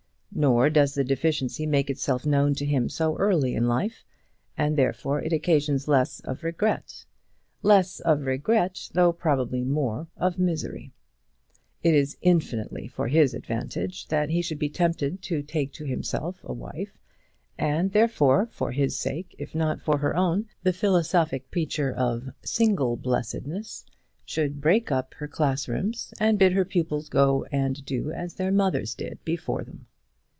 Nor 0.33 0.69
does 0.69 0.93
the 0.95 1.03
deficiency 1.03 1.65
make 1.65 1.89
itself 1.89 2.25
known 2.25 2.55
to 2.55 2.65
him 2.65 2.87
so 2.87 3.17
early 3.17 3.53
in 3.53 3.67
life, 3.67 4.05
and 4.57 4.77
therefore 4.77 5.21
it 5.21 5.33
occasions 5.33 5.89
less 5.89 6.21
of 6.21 6.41
regret, 6.41 7.05
less 7.61 7.99
of 7.99 8.21
regret, 8.21 8.89
though 8.93 9.11
probably 9.11 9.65
more 9.65 10.07
of 10.15 10.39
misery. 10.39 10.93
It 11.83 11.93
is 11.93 12.17
infinitely 12.21 12.87
for 12.87 13.09
his 13.09 13.33
advantage 13.33 14.07
that 14.07 14.29
he 14.29 14.41
should 14.41 14.57
be 14.57 14.69
tempted 14.69 15.21
to 15.23 15.43
take 15.43 15.73
to 15.73 15.85
himself 15.85 16.39
a 16.45 16.53
wife; 16.53 16.97
and, 17.57 17.91
therefore, 17.91 18.47
for 18.53 18.71
his 18.71 18.97
sake 18.97 19.35
if 19.37 19.53
not 19.53 19.81
for 19.81 19.97
her 19.97 20.15
own, 20.15 20.45
the 20.63 20.73
philosophic 20.73 21.51
preacher 21.51 21.91
of 21.93 22.29
single 22.41 22.95
blessedness 22.95 23.85
should 24.25 24.61
break 24.61 24.93
up 24.93 25.13
her 25.15 25.27
class 25.27 25.67
rooms, 25.67 26.13
and 26.21 26.39
bid 26.39 26.53
her 26.53 26.65
pupils 26.65 27.09
go 27.09 27.43
and 27.51 27.85
do 27.85 28.11
as 28.13 28.35
their 28.35 28.51
mothers 28.51 28.95
did 28.95 29.21
before 29.25 29.63
them. 29.65 29.87